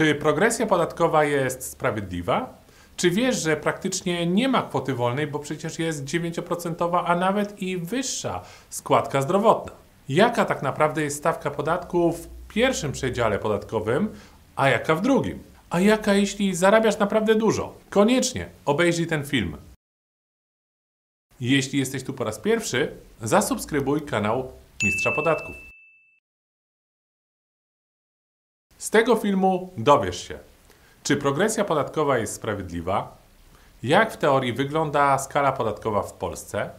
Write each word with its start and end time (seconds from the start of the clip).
Czy 0.00 0.14
progresja 0.14 0.66
podatkowa 0.66 1.24
jest 1.24 1.70
sprawiedliwa? 1.70 2.58
Czy 2.96 3.10
wiesz, 3.10 3.42
że 3.42 3.56
praktycznie 3.56 4.26
nie 4.26 4.48
ma 4.48 4.62
kwoty 4.62 4.94
wolnej, 4.94 5.26
bo 5.26 5.38
przecież 5.38 5.78
jest 5.78 6.04
9%, 6.04 7.02
a 7.06 7.16
nawet 7.16 7.62
i 7.62 7.76
wyższa 7.76 8.42
składka 8.70 9.22
zdrowotna? 9.22 9.72
Jaka 10.08 10.44
tak 10.44 10.62
naprawdę 10.62 11.02
jest 11.02 11.16
stawka 11.16 11.50
podatku 11.50 12.12
w 12.12 12.28
pierwszym 12.48 12.92
przedziale 12.92 13.38
podatkowym, 13.38 14.08
a 14.56 14.68
jaka 14.68 14.94
w 14.94 15.02
drugim? 15.02 15.38
A 15.70 15.80
jaka 15.80 16.14
jeśli 16.14 16.54
zarabiasz 16.54 16.98
naprawdę 16.98 17.34
dużo? 17.34 17.74
Koniecznie 17.90 18.48
obejrzyj 18.64 19.06
ten 19.06 19.24
film. 19.24 19.56
Jeśli 21.40 21.78
jesteś 21.78 22.04
tu 22.04 22.12
po 22.12 22.24
raz 22.24 22.38
pierwszy, 22.38 22.96
zasubskrybuj 23.22 24.02
kanał 24.02 24.52
Mistrza 24.82 25.12
Podatków. 25.12 25.69
Z 28.80 28.90
tego 28.90 29.16
filmu 29.16 29.70
dowiesz 29.76 30.28
się, 30.28 30.38
czy 31.02 31.16
progresja 31.16 31.64
podatkowa 31.64 32.18
jest 32.18 32.34
sprawiedliwa, 32.34 33.16
jak 33.82 34.12
w 34.12 34.16
teorii 34.16 34.52
wygląda 34.52 35.18
skala 35.18 35.52
podatkowa 35.52 36.02
w 36.02 36.12
Polsce, 36.12 36.70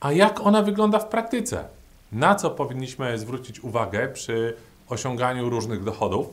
a 0.00 0.12
jak 0.12 0.40
ona 0.40 0.62
wygląda 0.62 0.98
w 0.98 1.08
praktyce, 1.08 1.64
na 2.12 2.34
co 2.34 2.50
powinniśmy 2.50 3.18
zwrócić 3.18 3.60
uwagę 3.60 4.08
przy 4.08 4.56
osiąganiu 4.88 5.50
różnych 5.50 5.84
dochodów, 5.84 6.26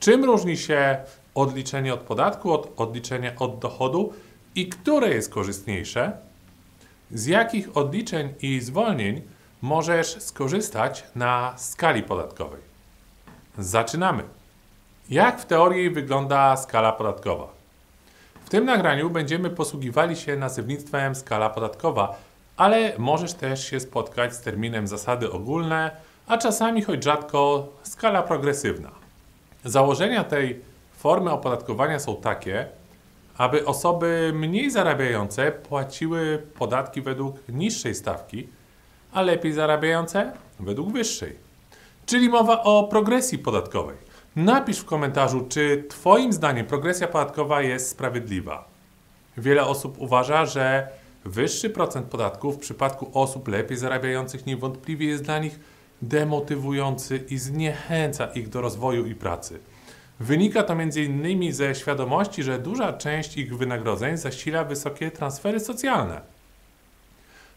czym 0.00 0.24
różni 0.24 0.56
się 0.56 0.98
odliczenie 1.34 1.94
od 1.94 2.00
podatku 2.00 2.52
od 2.52 2.80
odliczenia 2.80 3.32
od 3.38 3.58
dochodu 3.58 4.12
i 4.54 4.68
które 4.68 5.08
jest 5.08 5.32
korzystniejsze, 5.32 6.12
z 7.10 7.26
jakich 7.26 7.76
odliczeń 7.76 8.34
i 8.40 8.60
zwolnień 8.60 9.22
możesz 9.60 10.22
skorzystać 10.22 11.04
na 11.14 11.54
skali 11.58 12.02
podatkowej. 12.02 12.71
Zaczynamy. 13.58 14.22
Jak 15.10 15.40
w 15.40 15.46
teorii 15.46 15.90
wygląda 15.90 16.56
skala 16.56 16.92
podatkowa? 16.92 17.48
W 18.44 18.50
tym 18.50 18.64
nagraniu 18.64 19.10
będziemy 19.10 19.50
posługiwali 19.50 20.16
się 20.16 20.36
nazewnictwem 20.36 21.14
skala 21.14 21.50
podatkowa, 21.50 22.16
ale 22.56 22.92
możesz 22.98 23.34
też 23.34 23.70
się 23.70 23.80
spotkać 23.80 24.34
z 24.34 24.40
terminem 24.40 24.86
zasady 24.86 25.32
ogólne, 25.32 25.90
a 26.26 26.38
czasami, 26.38 26.82
choć 26.82 27.04
rzadko, 27.04 27.68
skala 27.82 28.22
progresywna. 28.22 28.90
Założenia 29.64 30.24
tej 30.24 30.60
formy 30.98 31.30
opodatkowania 31.30 31.98
są 31.98 32.16
takie, 32.16 32.66
aby 33.38 33.66
osoby 33.66 34.32
mniej 34.34 34.70
zarabiające 34.70 35.52
płaciły 35.52 36.42
podatki 36.58 37.02
według 37.02 37.36
niższej 37.48 37.94
stawki, 37.94 38.48
a 39.12 39.22
lepiej 39.22 39.52
zarabiające 39.52 40.32
według 40.60 40.92
wyższej. 40.92 41.51
Czyli 42.12 42.28
mowa 42.28 42.62
o 42.62 42.84
progresji 42.84 43.38
podatkowej. 43.38 43.96
Napisz 44.36 44.78
w 44.78 44.84
komentarzu, 44.84 45.46
czy 45.48 45.84
Twoim 45.88 46.32
zdaniem 46.32 46.66
progresja 46.66 47.08
podatkowa 47.08 47.62
jest 47.62 47.88
sprawiedliwa. 47.88 48.68
Wiele 49.36 49.66
osób 49.66 49.98
uważa, 49.98 50.46
że 50.46 50.88
wyższy 51.24 51.70
procent 51.70 52.06
podatku 52.06 52.52
w 52.52 52.58
przypadku 52.58 53.10
osób 53.14 53.48
lepiej 53.48 53.76
zarabiających 53.76 54.46
niewątpliwie 54.46 55.06
jest 55.06 55.24
dla 55.24 55.38
nich 55.38 55.60
demotywujący 56.02 57.24
i 57.30 57.38
zniechęca 57.38 58.26
ich 58.26 58.48
do 58.48 58.60
rozwoju 58.60 59.06
i 59.06 59.14
pracy. 59.14 59.60
Wynika 60.20 60.62
to 60.62 60.72
m.in. 60.72 61.52
ze 61.52 61.74
świadomości, 61.74 62.42
że 62.42 62.58
duża 62.58 62.92
część 62.92 63.36
ich 63.36 63.56
wynagrodzeń 63.56 64.16
zasila 64.16 64.64
wysokie 64.64 65.10
transfery 65.10 65.60
socjalne. 65.60 66.20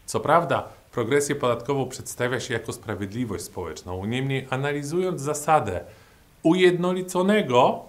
Co 0.06 0.20
prawda, 0.20 0.68
progresję 0.96 1.34
podatkową 1.34 1.88
przedstawia 1.88 2.40
się 2.40 2.54
jako 2.54 2.72
sprawiedliwość 2.72 3.44
społeczną, 3.44 4.04
niemniej 4.04 4.46
analizując 4.50 5.20
zasadę 5.20 5.80
ujednoliconego, 6.42 7.84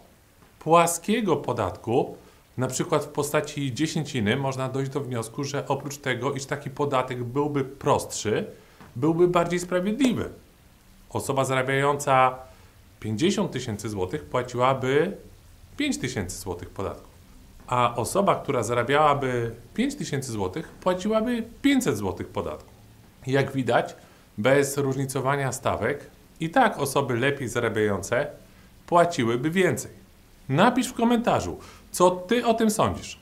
płaskiego 0.60 1.36
podatku, 1.36 2.18
na 2.58 2.68
przykład 2.68 3.06
w 3.06 3.08
postaci 3.08 3.74
dziesięciny, 3.74 4.38
można 4.38 4.70
dojść 4.70 4.92
do 4.92 5.02
wniosku, 5.02 5.44
że 5.44 5.68
oprócz 5.68 5.98
tego, 5.98 6.34
iż 6.34 6.46
taki 6.46 6.70
podatek 6.70 7.24
byłby 7.24 7.64
prostszy, 7.64 8.46
byłby 8.96 9.28
bardziej 9.28 9.60
sprawiedliwy. 9.60 10.30
Osoba 11.10 11.46
zarabiająca 11.46 12.36
50 13.00 13.52
tysięcy 13.52 13.90
złotych 13.90 14.26
płaciłaby 14.26 15.18
5 15.78 15.98
tysięcy 15.98 16.38
złotych 16.38 16.70
podatku, 16.70 17.08
a 17.68 17.96
osoba, 17.96 18.36
która 18.36 18.64
zarabiałaby 18.64 19.56
5 19.74 19.96
tysięcy 19.96 20.32
złotych 20.32 20.68
płaciłaby 20.68 21.44
500 21.62 21.98
złotych 21.98 22.28
podatku. 22.28 22.77
Jak 23.28 23.52
widać, 23.52 23.96
bez 24.38 24.78
różnicowania 24.78 25.52
stawek 25.52 26.10
i 26.40 26.50
tak 26.50 26.78
osoby 26.78 27.18
lepiej 27.18 27.50
zarabiające 27.50 28.28
płaciłyby 28.88 29.52
więcej. 29.52 29.92
Napisz 30.50 30.88
w 30.88 30.94
komentarzu, 30.94 31.60
co 31.92 32.12
ty 32.12 32.46
o 32.46 32.54
tym 32.54 32.72
sądzisz. 32.72 33.20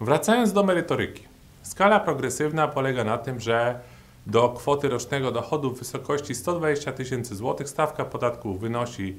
Wracając 0.00 0.52
do 0.52 0.62
merytoryki. 0.62 1.22
Skala 1.62 2.00
progresywna 2.00 2.68
polega 2.68 3.04
na 3.04 3.18
tym, 3.18 3.40
że 3.40 3.80
do 4.26 4.48
kwoty 4.48 4.88
rocznego 4.88 5.32
dochodu 5.32 5.70
w 5.70 5.78
wysokości 5.78 6.34
120 6.34 6.92
tysięcy 6.92 7.36
złotych 7.36 7.68
stawka 7.68 8.04
podatku 8.04 8.54
wynosi 8.54 9.16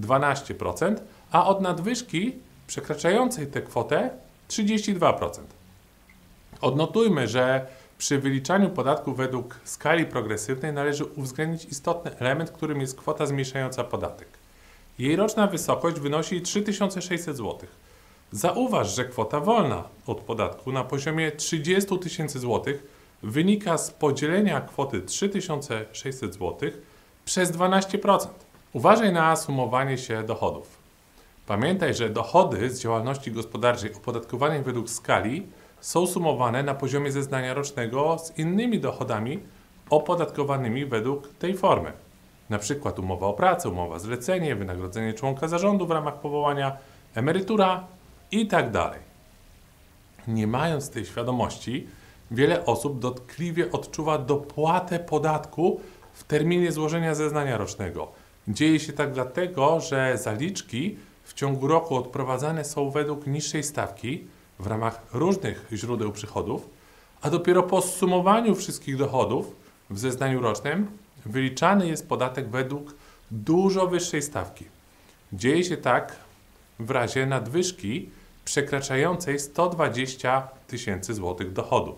12%, 0.00 0.96
a 1.32 1.46
od 1.46 1.60
nadwyżki 1.60 2.32
przekraczającej 2.66 3.46
tę 3.46 3.62
kwotę 3.62 4.10
32%. 4.48 5.40
Odnotujmy, 6.60 7.28
że 7.28 7.66
przy 8.00 8.18
wyliczaniu 8.18 8.70
podatku 8.70 9.14
według 9.14 9.60
skali 9.64 10.06
progresywnej 10.06 10.72
należy 10.72 11.04
uwzględnić 11.04 11.64
istotny 11.64 12.18
element, 12.18 12.50
którym 12.50 12.80
jest 12.80 12.96
kwota 12.96 13.26
zmniejszająca 13.26 13.84
podatek. 13.84 14.28
Jej 14.98 15.16
roczna 15.16 15.46
wysokość 15.46 16.00
wynosi 16.00 16.40
3600 16.40 17.36
zł. 17.36 17.58
Zauważ, 18.32 18.94
że 18.94 19.04
kwota 19.04 19.40
wolna 19.40 19.84
od 20.06 20.20
podatku 20.20 20.72
na 20.72 20.84
poziomie 20.84 21.32
30 21.32 21.98
tysięcy 21.98 22.38
złotych 22.38 22.82
wynika 23.22 23.78
z 23.78 23.90
podzielenia 23.90 24.60
kwoty 24.60 25.00
3600 25.02 26.34
zł 26.34 26.70
przez 27.24 27.52
12%. 27.52 28.26
Uważaj 28.72 29.12
na 29.12 29.36
sumowanie 29.36 29.98
się 29.98 30.22
dochodów. 30.22 30.78
Pamiętaj, 31.46 31.94
że 31.94 32.10
dochody 32.10 32.70
z 32.70 32.80
działalności 32.80 33.32
gospodarczej 33.32 33.94
opodatkowanej 33.94 34.62
według 34.62 34.90
skali 34.90 35.46
są 35.80 36.06
sumowane 36.06 36.62
na 36.62 36.74
poziomie 36.74 37.12
zeznania 37.12 37.54
rocznego 37.54 38.18
z 38.18 38.38
innymi 38.38 38.80
dochodami 38.80 39.38
opodatkowanymi 39.90 40.86
według 40.86 41.28
tej 41.28 41.56
formy. 41.56 41.92
Na 42.50 42.58
przykład 42.58 42.98
umowa 42.98 43.26
o 43.26 43.32
pracę, 43.32 43.68
umowa 43.68 43.98
zlecenie, 43.98 44.56
wynagrodzenie 44.56 45.14
członka 45.14 45.48
zarządu 45.48 45.86
w 45.86 45.90
ramach 45.90 46.20
powołania, 46.20 46.76
emerytura 47.14 47.86
itd. 48.32 48.72
Tak 48.72 48.98
Nie 50.28 50.46
mając 50.46 50.90
tej 50.90 51.04
świadomości, 51.04 51.86
wiele 52.30 52.66
osób 52.66 52.98
dotkliwie 52.98 53.72
odczuwa 53.72 54.18
dopłatę 54.18 54.98
podatku 54.98 55.80
w 56.12 56.24
terminie 56.24 56.72
złożenia 56.72 57.14
zeznania 57.14 57.56
rocznego. 57.56 58.08
Dzieje 58.48 58.80
się 58.80 58.92
tak 58.92 59.12
dlatego, 59.12 59.80
że 59.80 60.18
zaliczki 60.18 60.96
w 61.24 61.34
ciągu 61.34 61.66
roku 61.66 61.96
odprowadzane 61.96 62.64
są 62.64 62.90
według 62.90 63.26
niższej 63.26 63.62
stawki 63.62 64.26
w 64.60 64.66
ramach 64.66 65.00
różnych 65.12 65.66
źródeł 65.72 66.12
przychodów, 66.12 66.68
a 67.22 67.30
dopiero 67.30 67.62
po 67.62 67.80
zsumowaniu 67.80 68.54
wszystkich 68.54 68.96
dochodów 68.96 69.56
w 69.90 69.98
zeznaniu 69.98 70.40
rocznym 70.40 70.86
wyliczany 71.26 71.88
jest 71.88 72.08
podatek 72.08 72.48
według 72.48 72.94
dużo 73.30 73.86
wyższej 73.86 74.22
stawki. 74.22 74.64
Dzieje 75.32 75.64
się 75.64 75.76
tak 75.76 76.16
w 76.78 76.90
razie 76.90 77.26
nadwyżki 77.26 78.08
przekraczającej 78.44 79.38
120 79.38 80.48
tysięcy 80.66 81.14
złotych 81.14 81.52
dochodu. 81.52 81.94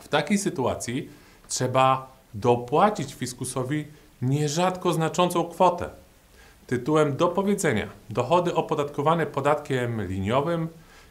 W 0.00 0.08
takiej 0.08 0.38
sytuacji 0.38 1.10
trzeba 1.48 2.12
dopłacić 2.34 3.14
fiskusowi 3.14 3.84
nierzadko 4.22 4.92
znaczącą 4.92 5.44
kwotę. 5.44 5.90
Tytułem 6.66 7.16
do 7.16 7.28
powiedzenia 7.28 7.88
dochody 8.10 8.54
opodatkowane 8.54 9.26
podatkiem 9.26 10.06
liniowym 10.06 10.68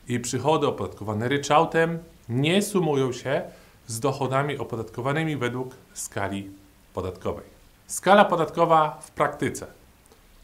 i 0.07 0.19
przychody 0.19 0.68
opodatkowane 0.68 1.27
ryczałtem 1.27 2.00
nie 2.30 2.62
sumują 2.62 3.13
się 3.13 3.42
z 3.88 4.00
dochodami 4.00 4.57
opodatkowanymi 4.57 5.38
według 5.38 5.75
skali 5.94 6.51
podatkowej. 6.94 7.44
Skala 7.88 8.25
podatkowa 8.25 9.00
w 9.01 9.12
praktyce. 9.12 9.68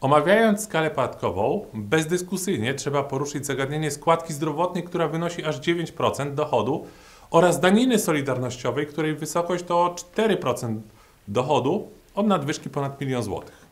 Omawiając 0.00 0.64
skalę 0.64 0.90
podatkową, 0.90 1.66
bezdyskusyjnie 1.74 2.74
trzeba 2.74 3.02
poruszyć 3.02 3.46
zagadnienie 3.46 3.90
składki 3.90 4.32
zdrowotnej, 4.32 4.84
która 4.84 5.08
wynosi 5.08 5.44
aż 5.44 5.60
9% 5.60 6.34
dochodu 6.34 6.86
oraz 7.30 7.60
daniny 7.60 7.98
solidarnościowej, 7.98 8.86
której 8.86 9.14
wysokość 9.14 9.64
to 9.64 9.94
4% 10.16 10.80
dochodu 11.28 11.88
od 12.14 12.26
nadwyżki 12.26 12.70
ponad 12.70 13.00
milion 13.00 13.22
złotych. 13.22 13.63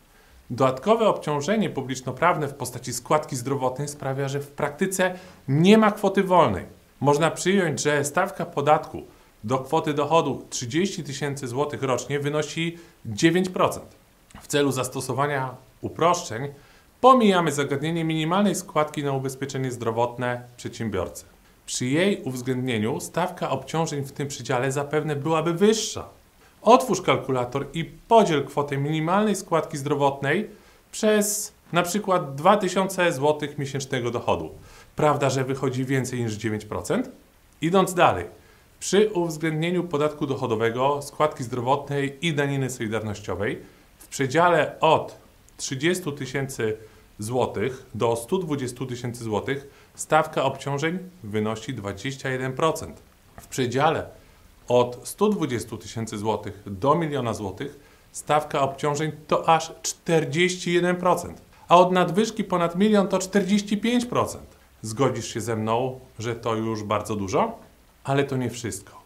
Dodatkowe 0.52 1.08
obciążenie 1.08 1.70
publiczno-prawne 1.70 2.48
w 2.48 2.54
postaci 2.54 2.92
składki 2.92 3.36
zdrowotnej 3.36 3.88
sprawia, 3.88 4.28
że 4.28 4.40
w 4.40 4.50
praktyce 4.50 5.14
nie 5.48 5.78
ma 5.78 5.90
kwoty 5.90 6.22
wolnej. 6.22 6.64
Można 7.00 7.30
przyjąć, 7.30 7.82
że 7.82 8.04
stawka 8.04 8.46
podatku 8.46 9.02
do 9.44 9.58
kwoty 9.58 9.94
dochodu 9.94 10.46
30 10.50 11.04
tysięcy 11.04 11.48
złotych 11.48 11.82
rocznie 11.82 12.20
wynosi 12.20 12.78
9%. 13.06 13.80
W 14.40 14.46
celu 14.46 14.72
zastosowania 14.72 15.54
uproszczeń 15.80 16.48
Pomijamy 17.02 17.52
zagadnienie 17.52 18.04
minimalnej 18.04 18.54
składki 18.54 19.04
na 19.04 19.12
ubezpieczenie 19.12 19.72
zdrowotne 19.72 20.42
przedsiębiorcy. 20.56 21.24
Przy 21.66 21.86
jej 21.86 22.22
uwzględnieniu 22.22 23.00
stawka 23.00 23.50
obciążeń 23.50 24.04
w 24.04 24.12
tym 24.12 24.28
przedziale 24.28 24.72
zapewne 24.72 25.16
byłaby 25.16 25.52
wyższa. 25.54 26.08
Otwórz 26.62 27.00
kalkulator 27.02 27.66
i 27.74 27.84
podziel 27.84 28.44
kwotę 28.44 28.76
minimalnej 28.78 29.36
składki 29.36 29.78
zdrowotnej 29.78 30.50
przez 30.92 31.52
na 31.72 31.82
przykład 31.82 32.34
2000 32.34 33.12
zł 33.12 33.48
miesięcznego 33.58 34.10
dochodu. 34.10 34.50
Prawda, 34.96 35.30
że 35.30 35.44
wychodzi 35.44 35.84
więcej 35.84 36.22
niż 36.22 36.32
9%? 36.32 37.02
Idąc 37.60 37.94
dalej, 37.94 38.26
przy 38.80 39.10
uwzględnieniu 39.10 39.84
podatku 39.84 40.26
dochodowego, 40.26 41.02
składki 41.02 41.44
zdrowotnej 41.44 42.26
i 42.26 42.34
daniny 42.34 42.70
solidarnościowej 42.70 43.58
w 43.98 44.06
przedziale 44.06 44.80
od 44.80 45.18
30 45.56 46.12
tysięcy 46.12 46.76
złotych 47.18 47.86
do 47.94 48.16
120 48.16 48.86
tysięcy 48.86 49.24
złotych 49.24 49.90
stawka 49.94 50.44
obciążeń 50.44 50.98
wynosi 51.22 51.74
21%. 51.74 52.92
W 53.40 53.46
przedziale 53.46 54.21
od 54.72 55.00
120 55.04 55.76
tysięcy 55.76 56.18
złotych 56.18 56.62
do 56.66 56.94
miliona 56.94 57.34
złotych 57.34 57.80
stawka 58.12 58.60
obciążeń 58.60 59.12
to 59.26 59.48
aż 59.48 59.72
41%, 59.82 61.32
a 61.68 61.78
od 61.78 61.92
nadwyżki 61.92 62.44
ponad 62.44 62.76
milion 62.76 63.08
to 63.08 63.18
45%. 63.18 64.36
Zgodzisz 64.82 65.34
się 65.34 65.40
ze 65.40 65.56
mną, 65.56 66.00
że 66.18 66.34
to 66.34 66.54
już 66.54 66.82
bardzo 66.82 67.16
dużo? 67.16 67.58
Ale 68.04 68.24
to 68.24 68.36
nie 68.36 68.50
wszystko. 68.50 69.02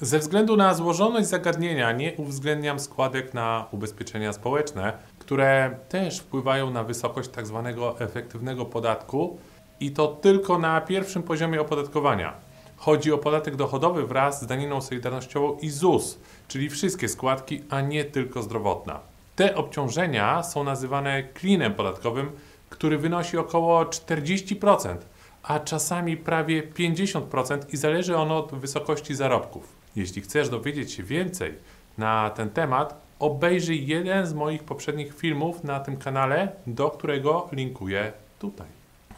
Ze 0.00 0.18
względu 0.18 0.56
na 0.56 0.74
złożoność 0.74 1.28
zagadnienia 1.28 1.92
nie 1.92 2.12
uwzględniam 2.16 2.80
składek 2.80 3.34
na 3.34 3.66
ubezpieczenia 3.70 4.32
społeczne, 4.32 4.92
które 5.18 5.76
też 5.88 6.20
wpływają 6.20 6.70
na 6.70 6.84
wysokość 6.84 7.30
tzw. 7.30 7.62
Tak 7.64 8.02
efektywnego 8.02 8.64
podatku 8.64 9.38
i 9.80 9.90
to 9.90 10.06
tylko 10.06 10.58
na 10.58 10.80
pierwszym 10.80 11.22
poziomie 11.22 11.60
opodatkowania. 11.60 12.32
Chodzi 12.76 13.12
o 13.12 13.18
podatek 13.18 13.56
dochodowy 13.56 14.06
wraz 14.06 14.42
z 14.42 14.46
daniną 14.46 14.80
solidarnościową 14.80 15.58
i 15.58 15.70
ZUS, 15.70 16.18
czyli 16.48 16.70
wszystkie 16.70 17.08
składki, 17.08 17.62
a 17.70 17.80
nie 17.80 18.04
tylko 18.04 18.42
zdrowotna. 18.42 19.00
Te 19.36 19.54
obciążenia 19.54 20.42
są 20.42 20.64
nazywane 20.64 21.22
klinem 21.22 21.74
podatkowym, 21.74 22.30
który 22.70 22.98
wynosi 22.98 23.38
około 23.38 23.84
40%, 23.84 24.96
a 25.42 25.60
czasami 25.60 26.16
prawie 26.16 26.62
50% 26.62 27.58
i 27.72 27.76
zależy 27.76 28.16
on 28.16 28.32
od 28.32 28.54
wysokości 28.54 29.14
zarobków. 29.14 29.72
Jeśli 29.96 30.22
chcesz 30.22 30.48
dowiedzieć 30.48 30.92
się 30.92 31.02
więcej 31.02 31.54
na 31.98 32.30
ten 32.30 32.50
temat, 32.50 33.00
obejrzyj 33.18 33.86
jeden 33.86 34.26
z 34.26 34.34
moich 34.34 34.64
poprzednich 34.64 35.14
filmów 35.14 35.64
na 35.64 35.80
tym 35.80 35.96
kanale, 35.96 36.52
do 36.66 36.90
którego 36.90 37.48
linkuję 37.52 38.12
tutaj. 38.38 38.66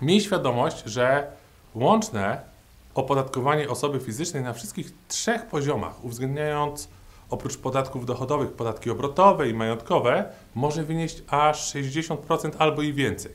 Miej 0.02 0.20
świadomość, 0.20 0.82
że 0.84 1.26
łączne 1.74 2.40
opodatkowanie 2.96 3.68
osoby 3.68 4.00
fizycznej 4.00 4.42
na 4.42 4.52
wszystkich 4.52 4.92
trzech 5.08 5.46
poziomach, 5.46 6.04
uwzględniając 6.04 6.88
oprócz 7.30 7.56
podatków 7.56 8.06
dochodowych 8.06 8.52
podatki 8.52 8.90
obrotowe 8.90 9.48
i 9.48 9.54
majątkowe, 9.54 10.24
może 10.54 10.82
wynieść 10.82 11.22
aż 11.28 11.74
60% 11.74 12.50
albo 12.58 12.82
i 12.82 12.92
więcej. 12.92 13.32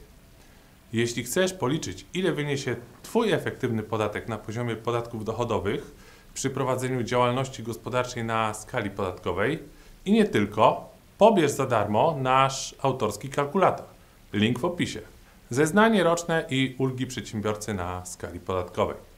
Jeśli 0.93 1.23
chcesz 1.23 1.53
policzyć, 1.53 2.05
ile 2.13 2.31
wyniesie 2.31 2.75
Twój 3.03 3.31
efektywny 3.31 3.83
podatek 3.83 4.27
na 4.27 4.37
poziomie 4.37 4.75
podatków 4.75 5.25
dochodowych 5.25 5.91
przy 6.33 6.49
prowadzeniu 6.49 7.03
działalności 7.03 7.63
gospodarczej 7.63 8.23
na 8.23 8.53
skali 8.53 8.89
podatkowej 8.89 9.59
i 10.05 10.11
nie 10.11 10.25
tylko, 10.25 10.89
pobierz 11.17 11.51
za 11.51 11.65
darmo 11.65 12.17
nasz 12.21 12.75
autorski 12.81 13.29
kalkulator. 13.29 13.85
Link 14.33 14.59
w 14.59 14.65
opisie. 14.65 15.01
Zeznanie 15.49 16.03
roczne 16.03 16.45
i 16.49 16.75
ulgi 16.77 17.07
przedsiębiorcy 17.07 17.73
na 17.73 18.05
skali 18.05 18.39
podatkowej. 18.39 19.10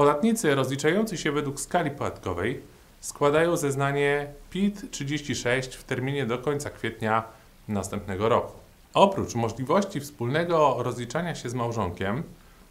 Podatnicy 0.00 0.54
rozliczający 0.54 1.18
się 1.18 1.32
według 1.32 1.60
skali 1.60 1.90
podatkowej 1.90 2.60
składają 3.00 3.56
zeznanie 3.56 4.32
PIT-36 4.50 5.62
w 5.62 5.84
terminie 5.84 6.26
do 6.26 6.38
końca 6.38 6.70
kwietnia 6.70 7.24
następnego 7.68 8.28
roku. 8.28 8.52
Oprócz 8.94 9.34
możliwości 9.34 10.00
wspólnego 10.00 10.76
rozliczania 10.78 11.34
się 11.34 11.50
z 11.50 11.54
małżonkiem, 11.54 12.22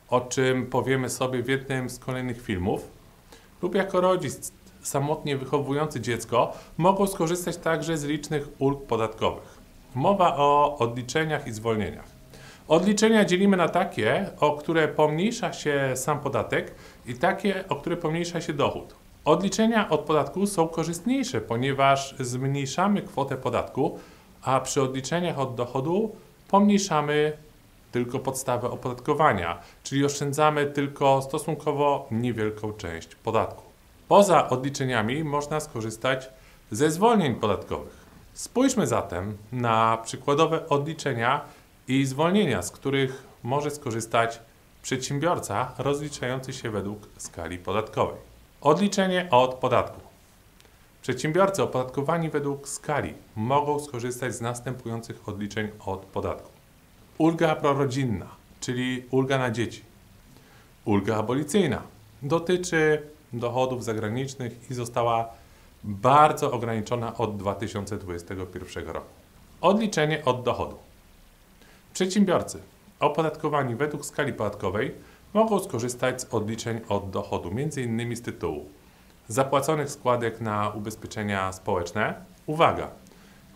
o 0.09 0.21
czym 0.21 0.65
powiemy 0.65 1.09
sobie 1.09 1.43
w 1.43 1.49
jednym 1.49 1.89
z 1.89 1.99
kolejnych 1.99 2.41
filmów, 2.41 2.87
lub 3.61 3.75
jako 3.75 4.01
rodzic 4.01 4.51
samotnie 4.81 5.37
wychowujący 5.37 6.01
dziecko, 6.01 6.53
mogą 6.77 7.07
skorzystać 7.07 7.57
także 7.57 7.97
z 7.97 8.03
licznych 8.03 8.47
ulg 8.59 8.81
podatkowych. 8.81 9.57
Mowa 9.95 10.35
o 10.37 10.77
odliczeniach 10.77 11.47
i 11.47 11.51
zwolnieniach. 11.51 12.18
Odliczenia 12.69 13.25
dzielimy 13.25 13.57
na 13.57 13.69
takie, 13.69 14.29
o 14.39 14.51
które 14.51 14.87
pomniejsza 14.87 15.53
się 15.53 15.91
sam 15.95 16.19
podatek 16.19 16.75
i 17.05 17.13
takie, 17.13 17.63
o 17.69 17.75
które 17.75 17.97
pomniejsza 17.97 18.41
się 18.41 18.53
dochód. 18.53 18.95
Odliczenia 19.25 19.89
od 19.89 19.99
podatku 19.99 20.47
są 20.47 20.67
korzystniejsze, 20.67 21.41
ponieważ 21.41 22.15
zmniejszamy 22.19 23.01
kwotę 23.01 23.37
podatku, 23.37 23.99
a 24.41 24.59
przy 24.59 24.81
odliczeniach 24.81 25.39
od 25.39 25.55
dochodu 25.55 26.15
pomniejszamy 26.47 27.33
tylko 27.91 28.19
podstawę 28.19 28.71
opodatkowania, 28.71 29.57
czyli 29.83 30.05
oszczędzamy 30.05 30.65
tylko 30.65 31.21
stosunkowo 31.21 32.07
niewielką 32.11 32.73
część 32.73 33.15
podatku. 33.15 33.63
Poza 34.07 34.49
odliczeniami 34.49 35.23
można 35.23 35.59
skorzystać 35.59 36.29
ze 36.71 36.91
zwolnień 36.91 37.35
podatkowych. 37.35 38.09
Spójrzmy 38.33 38.87
zatem 38.87 39.37
na 39.51 39.97
przykładowe 40.03 40.69
odliczenia 40.69 41.41
i 41.89 42.05
zwolnienia, 42.05 42.61
z 42.61 42.71
których 42.71 43.23
może 43.43 43.71
skorzystać 43.71 44.39
przedsiębiorca 44.81 45.73
rozliczający 45.77 46.53
się 46.53 46.71
według 46.71 47.07
skali 47.17 47.57
podatkowej. 47.57 48.17
Odliczenie 48.61 49.27
od 49.31 49.53
podatku. 49.53 50.01
Przedsiębiorcy 51.01 51.63
opodatkowani 51.63 52.29
według 52.29 52.67
skali 52.67 53.13
mogą 53.35 53.79
skorzystać 53.79 54.35
z 54.35 54.41
następujących 54.41 55.29
odliczeń 55.29 55.69
od 55.85 55.99
podatku. 55.99 56.49
Ulga 57.17 57.55
prorodzinna, 57.55 58.27
czyli 58.59 59.05
ulga 59.11 59.37
na 59.37 59.51
dzieci. 59.51 59.81
Ulga 60.85 61.17
abolicyjna 61.17 61.81
dotyczy 62.21 63.01
dochodów 63.33 63.83
zagranicznych 63.83 64.71
i 64.71 64.73
została 64.73 65.29
bardzo 65.83 66.51
ograniczona 66.51 67.17
od 67.17 67.37
2021 67.37 68.87
roku. 68.87 69.13
Odliczenie 69.61 70.25
od 70.25 70.43
dochodu. 70.43 70.88
Przedsiębiorcy 71.99 72.61
opodatkowani 72.99 73.75
według 73.75 74.05
skali 74.05 74.33
podatkowej 74.33 74.95
mogą 75.33 75.59
skorzystać 75.59 76.21
z 76.21 76.33
odliczeń 76.33 76.81
od 76.89 77.09
dochodu, 77.09 77.49
m.in. 77.49 78.15
z 78.15 78.21
tytułu 78.21 78.65
zapłaconych 79.27 79.89
składek 79.89 80.41
na 80.41 80.69
ubezpieczenia 80.69 81.53
społeczne. 81.53 82.13
Uwaga! 82.45 82.87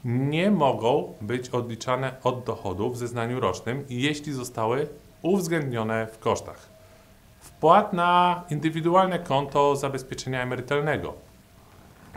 Nie 0.06 0.52
mogą 0.52 1.14
być 1.22 1.50
odliczane 1.50 2.16
od 2.24 2.44
dochodu 2.44 2.90
w 2.90 2.98
zeznaniu 2.98 3.40
rocznym, 3.40 3.86
jeśli 3.90 4.34
zostały 4.34 4.88
uwzględnione 5.22 6.08
w 6.08 6.20
kosztach. 6.20 6.70
Wpłat 7.40 7.94
na 7.94 8.44
indywidualne 8.50 9.20
konto 9.20 9.76
zabezpieczenia 9.76 10.42
emerytalnego 10.42 11.14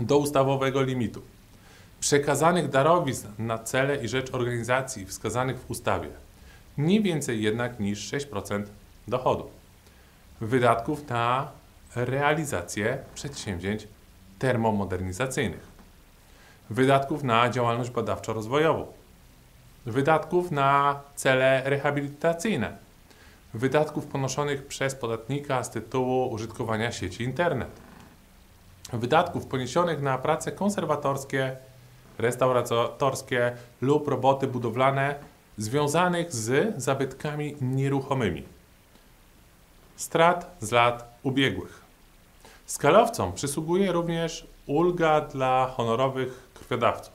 do 0.00 0.18
ustawowego 0.18 0.82
limitu. 0.82 1.22
Przekazanych 2.00 2.68
darowizn 2.68 3.28
na 3.38 3.58
cele 3.58 3.96
i 4.04 4.08
rzecz 4.08 4.34
organizacji 4.34 5.06
wskazanych 5.06 5.58
w 5.58 5.70
ustawie. 5.70 6.08
Nie 6.78 7.00
więcej 7.00 7.42
jednak 7.42 7.80
niż 7.80 8.12
6% 8.12 8.64
dochodu. 9.08 9.50
Wydatków 10.40 11.08
na 11.08 11.50
realizację 11.94 12.98
przedsięwzięć 13.14 13.88
termomodernizacyjnych. 14.38 15.66
Wydatków 16.70 17.22
na 17.22 17.50
działalność 17.50 17.90
badawczo-rozwojową. 17.90 18.86
Wydatków 19.86 20.50
na 20.50 21.00
cele 21.14 21.62
rehabilitacyjne 21.64 22.86
wydatków 23.56 24.06
ponoszonych 24.06 24.66
przez 24.66 24.94
podatnika 24.94 25.64
z 25.64 25.70
tytułu 25.70 26.30
użytkowania 26.32 26.92
sieci 26.92 27.24
internet, 27.24 27.70
wydatków 28.92 29.46
poniesionych 29.46 30.02
na 30.02 30.18
prace 30.18 30.52
konserwatorskie, 30.52 31.56
restauratorskie 32.18 33.56
lub 33.80 34.08
roboty 34.08 34.46
budowlane 34.46 35.14
związanych 35.58 36.32
z 36.32 36.74
zabytkami 36.82 37.56
nieruchomymi, 37.60 38.42
strat 39.96 40.56
z 40.60 40.70
lat 40.70 41.18
ubiegłych. 41.22 41.80
Skalowcom 42.66 43.32
przysługuje 43.32 43.92
również 43.92 44.46
ulga 44.66 45.20
dla 45.20 45.72
honorowych 45.76 46.48
krwiodawców. 46.54 47.12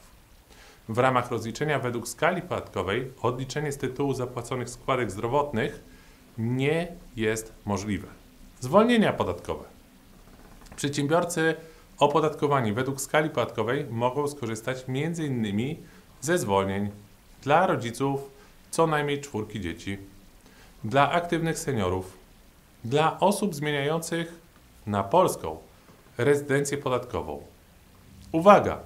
W 0.89 0.97
ramach 0.97 1.31
rozliczenia 1.31 1.79
według 1.79 2.07
skali 2.07 2.41
podatkowej 2.41 3.11
odliczenie 3.21 3.71
z 3.71 3.77
tytułu 3.77 4.13
zapłaconych 4.13 4.69
składek 4.69 5.11
zdrowotnych 5.11 5.83
nie 6.37 6.87
jest 7.15 7.53
możliwe. 7.65 8.07
Zwolnienia 8.59 9.13
podatkowe. 9.13 9.63
Przedsiębiorcy 10.75 11.55
opodatkowani 12.01 12.73
według 12.73 13.01
skali 13.01 13.29
podatkowej 13.29 13.85
mogą 13.89 14.27
skorzystać 14.27 14.85
m.in. 14.87 15.75
ze 16.21 16.37
zwolnień 16.37 16.89
dla 17.43 17.67
rodziców 17.67 18.29
co 18.71 18.87
najmniej 18.87 19.21
czwórki 19.21 19.61
dzieci, 19.61 19.97
dla 20.83 21.11
aktywnych 21.11 21.59
seniorów, 21.59 22.17
dla 22.83 23.19
osób 23.19 23.55
zmieniających 23.55 24.39
na 24.87 25.03
polską 25.03 25.57
rezydencję 26.17 26.77
podatkową. 26.77 27.41
Uwaga! 28.31 28.79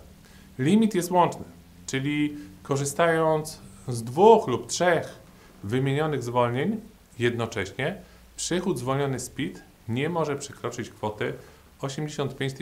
Limit 0.59 0.95
jest 0.95 1.11
łączny, 1.11 1.45
czyli 1.85 2.37
korzystając 2.63 3.61
z 3.87 4.03
dwóch 4.03 4.47
lub 4.47 4.67
trzech 4.67 5.19
wymienionych 5.63 6.23
zwolnień 6.23 6.81
jednocześnie, 7.19 8.01
przychód 8.35 8.79
zwolniony 8.79 9.19
z 9.19 9.29
PIT 9.29 9.63
nie 9.89 10.09
może 10.09 10.35
przekroczyć 10.35 10.89
kwoty 10.89 11.33
85 11.81 12.53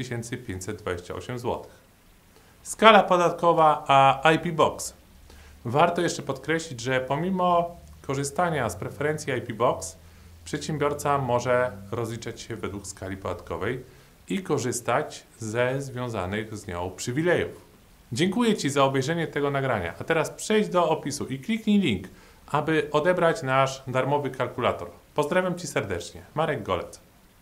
528 0.48 1.40
zł. 1.40 1.66
Skala 2.64 3.04
podatkowa 3.04 3.84
a 3.88 4.32
IP 4.32 4.52
Box. 4.52 4.94
Warto 5.66 6.02
jeszcze 6.02 6.22
podkreślić, 6.22 6.82
że 6.82 7.00
pomimo 7.00 7.78
korzystania 8.02 8.70
z 8.70 8.76
preferencji 8.76 9.34
IP 9.34 9.54
Box, 9.54 9.98
przedsiębiorca 10.46 11.18
może 11.18 11.72
rozliczać 11.92 12.42
się 12.42 12.56
według 12.56 12.88
skali 12.88 13.18
podatkowej 13.18 13.84
i 14.30 14.44
korzystać 14.44 15.24
ze 15.40 15.82
związanych 15.82 16.58
z 16.58 16.68
nią 16.68 16.92
przywilejów. 16.96 17.66
Dziękuję 18.12 18.58
Ci 18.58 18.70
za 18.70 18.84
obejrzenie 18.84 19.28
tego 19.28 19.52
nagrania, 19.52 19.94
a 20.00 20.04
teraz 20.04 20.30
przejdź 20.30 20.70
do 20.70 20.90
opisu 20.90 21.28
i 21.28 21.40
kliknij 21.40 21.80
link, 21.80 22.08
aby 22.48 22.88
odebrać 22.92 23.44
nasz 23.44 23.84
darmowy 23.88 24.30
kalkulator. 24.30 24.90
Pozdrawiam 25.16 25.56
Ci 25.56 25.68
serdecznie. 25.68 26.22
Marek 26.36 26.64
Golec. 26.64 27.03